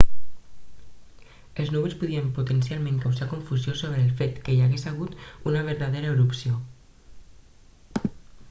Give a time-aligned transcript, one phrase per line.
[1.63, 5.15] els núvols podien potencialment causar confusió sobre el fet que hi hagués hagut
[5.53, 6.59] una vertadera erupció